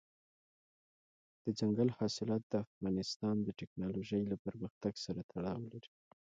دځنګل 1.43 1.89
حاصلات 1.97 2.43
د 2.47 2.53
افغانستان 2.65 3.35
د 3.41 3.49
تکنالوژۍ 3.59 4.21
له 4.31 4.35
پرمختګ 4.45 4.93
سره 5.05 5.19
تړاو 5.31 5.61
لري. 5.71 5.91